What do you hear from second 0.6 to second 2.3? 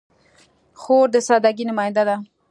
خور د سادګۍ نماینده ده.